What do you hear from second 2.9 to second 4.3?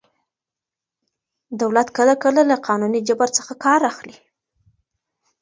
جبر څخه کار اخلي.